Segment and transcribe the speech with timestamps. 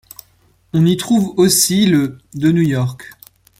[0.73, 3.11] On y trouve aussi le de New York.